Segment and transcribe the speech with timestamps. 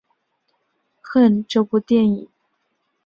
[1.03, 2.27] 恨这部电影！